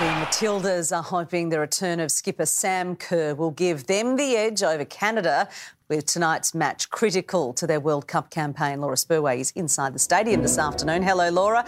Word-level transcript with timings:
The 0.00 0.06
Matildas 0.06 0.96
are 0.96 1.02
hoping 1.02 1.50
the 1.50 1.60
return 1.60 2.00
of 2.00 2.10
skipper 2.10 2.46
Sam 2.46 2.96
Kerr 2.96 3.34
will 3.34 3.50
give 3.50 3.86
them 3.86 4.16
the 4.16 4.34
edge 4.34 4.62
over 4.62 4.86
Canada 4.86 5.46
with 5.90 6.06
tonight's 6.06 6.54
match 6.54 6.88
critical 6.88 7.52
to 7.52 7.66
their 7.66 7.80
World 7.80 8.06
Cup 8.06 8.30
campaign. 8.30 8.80
Laura 8.80 8.96
Spurway 8.96 9.40
is 9.40 9.52
inside 9.56 9.92
the 9.92 9.98
stadium 9.98 10.40
this 10.40 10.56
afternoon. 10.56 11.02
Hello, 11.02 11.28
Laura. 11.28 11.66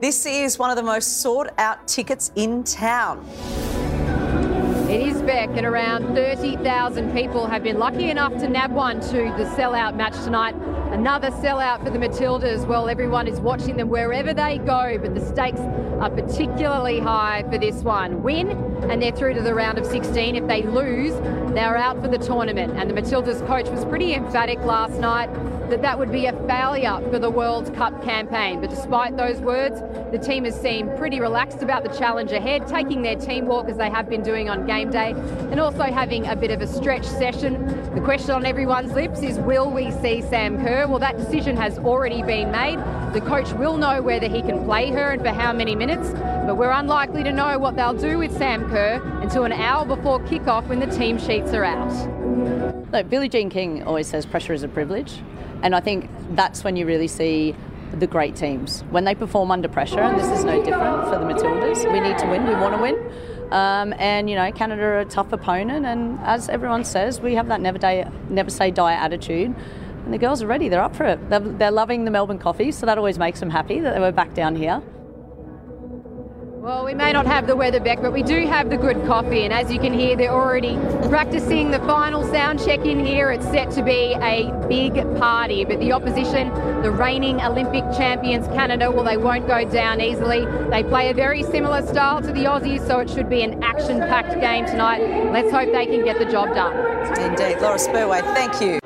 This 0.00 0.26
is 0.26 0.60
one 0.60 0.70
of 0.70 0.76
the 0.76 0.84
most 0.84 1.22
sought 1.22 1.50
out 1.58 1.88
tickets 1.88 2.30
in 2.36 2.62
town. 2.62 3.28
It 4.88 5.08
is 5.08 5.20
Beck, 5.22 5.48
and 5.56 5.66
around 5.66 6.14
30,000 6.14 7.12
people 7.12 7.48
have 7.48 7.64
been 7.64 7.80
lucky 7.80 8.10
enough 8.10 8.32
to 8.34 8.48
nab 8.48 8.70
one 8.70 9.00
to 9.00 9.34
the 9.36 9.44
sellout 9.56 9.96
match 9.96 10.14
tonight. 10.22 10.54
Another 10.92 11.30
sellout 11.30 11.82
for 11.82 11.88
the 11.88 11.98
Matildas. 11.98 12.66
Well, 12.66 12.86
everyone 12.86 13.26
is 13.26 13.40
watching 13.40 13.78
them 13.78 13.88
wherever 13.88 14.34
they 14.34 14.58
go, 14.58 14.98
but 15.00 15.14
the 15.14 15.24
stakes 15.24 15.58
are 15.58 16.10
particularly 16.10 17.00
high 17.00 17.44
for 17.50 17.56
this 17.56 17.76
one. 17.76 18.22
Win, 18.22 18.50
and 18.90 19.00
they're 19.00 19.10
through 19.10 19.32
to 19.34 19.40
the 19.40 19.54
round 19.54 19.78
of 19.78 19.86
16. 19.86 20.36
If 20.36 20.46
they 20.46 20.62
lose, 20.62 21.14
they're 21.54 21.78
out 21.78 22.02
for 22.02 22.08
the 22.08 22.18
tournament. 22.18 22.74
And 22.76 22.90
the 22.90 22.94
Matildas 22.94 23.44
coach 23.46 23.70
was 23.70 23.86
pretty 23.86 24.12
emphatic 24.12 24.58
last 24.60 25.00
night 25.00 25.30
that 25.72 25.80
that 25.80 25.98
would 25.98 26.12
be 26.12 26.26
a 26.26 26.32
failure 26.46 27.00
for 27.10 27.18
the 27.18 27.30
World 27.30 27.74
Cup 27.74 28.02
campaign. 28.02 28.60
But 28.60 28.68
despite 28.68 29.16
those 29.16 29.38
words, 29.38 29.80
the 30.12 30.18
team 30.18 30.44
has 30.44 30.60
seemed 30.60 30.98
pretty 30.98 31.18
relaxed 31.18 31.62
about 31.62 31.82
the 31.82 31.88
challenge 31.88 32.30
ahead, 32.32 32.66
taking 32.68 33.00
their 33.00 33.16
team 33.16 33.46
walk 33.46 33.70
as 33.70 33.78
they 33.78 33.88
have 33.88 34.10
been 34.10 34.22
doing 34.22 34.50
on 34.50 34.66
game 34.66 34.90
day, 34.90 35.12
and 35.12 35.58
also 35.58 35.84
having 35.84 36.26
a 36.26 36.36
bit 36.36 36.50
of 36.50 36.60
a 36.60 36.66
stretch 36.66 37.06
session. 37.06 37.64
The 37.94 38.02
question 38.02 38.32
on 38.32 38.44
everyone's 38.44 38.92
lips 38.92 39.22
is 39.22 39.38
will 39.38 39.70
we 39.70 39.90
see 39.92 40.20
Sam 40.20 40.60
Kerr? 40.62 40.81
Well, 40.88 40.98
that 40.98 41.16
decision 41.16 41.56
has 41.56 41.78
already 41.78 42.22
been 42.22 42.50
made. 42.50 42.78
The 43.14 43.20
coach 43.22 43.52
will 43.52 43.78
know 43.78 44.02
whether 44.02 44.28
he 44.28 44.42
can 44.42 44.64
play 44.64 44.90
her 44.90 45.12
and 45.12 45.22
for 45.22 45.30
how 45.30 45.52
many 45.52 45.74
minutes, 45.74 46.10
but 46.10 46.56
we're 46.56 46.70
unlikely 46.70 47.22
to 47.24 47.32
know 47.32 47.58
what 47.58 47.76
they'll 47.76 47.94
do 47.94 48.18
with 48.18 48.36
Sam 48.36 48.68
Kerr 48.68 49.00
until 49.22 49.44
an 49.44 49.52
hour 49.52 49.86
before 49.86 50.20
kick-off 50.24 50.66
when 50.66 50.80
the 50.80 50.86
team 50.86 51.18
sheets 51.18 51.52
are 51.52 51.64
out. 51.64 51.92
Look, 52.92 53.08
Billie 53.08 53.30
Jean 53.30 53.48
King 53.48 53.84
always 53.84 54.06
says 54.06 54.26
pressure 54.26 54.52
is 54.52 54.62
a 54.64 54.68
privilege. 54.68 55.22
And 55.62 55.74
I 55.74 55.80
think 55.80 56.10
that's 56.34 56.64
when 56.64 56.76
you 56.76 56.84
really 56.84 57.08
see 57.08 57.54
the 57.94 58.06
great 58.06 58.36
teams. 58.36 58.82
When 58.90 59.04
they 59.04 59.14
perform 59.14 59.50
under 59.50 59.68
pressure, 59.68 60.00
and 60.00 60.18
this 60.18 60.38
is 60.38 60.44
no 60.44 60.62
different 60.62 61.04
for 61.04 61.18
the 61.18 61.24
Matildas, 61.24 61.90
we 61.90 62.00
need 62.00 62.18
to 62.18 62.26
win, 62.26 62.46
we 62.46 62.54
want 62.54 62.74
to 62.74 62.82
win. 62.82 62.96
Um, 63.52 63.94
and, 63.98 64.28
you 64.28 64.36
know, 64.36 64.50
Canada 64.52 64.82
are 64.82 64.98
a 65.00 65.04
tough 65.04 65.32
opponent, 65.32 65.86
and 65.86 66.18
as 66.20 66.48
everyone 66.48 66.84
says, 66.84 67.20
we 67.20 67.34
have 67.34 67.48
that 67.48 67.60
never, 67.60 67.78
day, 67.78 68.08
never 68.28 68.50
say 68.50 68.70
die 68.70 68.94
attitude. 68.94 69.54
And 70.04 70.12
the 70.12 70.18
girls 70.18 70.42
are 70.42 70.46
ready, 70.46 70.68
they're 70.68 70.82
up 70.82 70.96
for 70.96 71.04
it. 71.04 71.30
They're, 71.30 71.40
they're 71.40 71.70
loving 71.70 72.04
the 72.04 72.10
Melbourne 72.10 72.38
coffee, 72.38 72.72
so 72.72 72.86
that 72.86 72.98
always 72.98 73.18
makes 73.18 73.40
them 73.40 73.50
happy 73.50 73.80
that 73.80 73.94
they 73.94 74.00
were 74.00 74.12
back 74.12 74.34
down 74.34 74.56
here. 74.56 74.82
Well, 76.62 76.84
we 76.84 76.94
may 76.94 77.12
not 77.12 77.26
have 77.26 77.48
the 77.48 77.56
weather, 77.56 77.80
Beck, 77.80 78.00
but 78.00 78.12
we 78.12 78.22
do 78.22 78.46
have 78.46 78.70
the 78.70 78.76
good 78.76 79.04
coffee. 79.04 79.42
And 79.42 79.52
as 79.52 79.72
you 79.72 79.80
can 79.80 79.92
hear, 79.92 80.14
they're 80.14 80.30
already 80.30 80.76
practicing 81.08 81.72
the 81.72 81.80
final 81.80 82.22
sound 82.30 82.64
check 82.64 82.84
in 82.86 83.04
here. 83.04 83.32
It's 83.32 83.44
set 83.46 83.72
to 83.72 83.82
be 83.82 84.14
a 84.20 84.48
big 84.68 84.94
party. 85.16 85.64
But 85.64 85.80
the 85.80 85.90
opposition, 85.90 86.54
the 86.82 86.92
reigning 86.92 87.40
Olympic 87.40 87.82
champions, 87.96 88.46
Canada, 88.46 88.92
well, 88.92 89.02
they 89.02 89.16
won't 89.16 89.48
go 89.48 89.68
down 89.68 90.00
easily. 90.00 90.46
They 90.70 90.84
play 90.84 91.10
a 91.10 91.14
very 91.14 91.42
similar 91.42 91.84
style 91.84 92.22
to 92.22 92.28
the 92.28 92.44
Aussies, 92.44 92.86
so 92.86 93.00
it 93.00 93.10
should 93.10 93.28
be 93.28 93.42
an 93.42 93.60
action 93.64 93.98
packed 93.98 94.40
game 94.40 94.64
tonight. 94.64 95.00
Let's 95.32 95.50
hope 95.50 95.72
they 95.72 95.86
can 95.86 96.04
get 96.04 96.20
the 96.20 96.26
job 96.26 96.54
done. 96.54 96.76
Indeed. 97.20 97.60
Laura 97.60 97.76
Spurway, 97.76 98.20
thank 98.34 98.60
you. 98.60 98.81